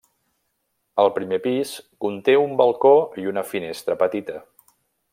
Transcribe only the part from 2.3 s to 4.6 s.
un balcó i una finestra petita.